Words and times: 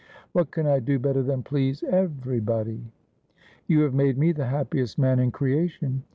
'What 0.33 0.49
can 0.49 0.65
I 0.65 0.79
do 0.79 0.97
better 0.97 1.21
than 1.21 1.43
please 1.43 1.83
everybody 1.83 2.91
?''You 3.67 3.81
have 3.81 3.93
made 3.93 4.17
me 4.17 4.31
the 4.31 4.47
happiest 4.47 4.97
man 4.97 5.19
in 5.19 5.29
creation.' 5.29 6.01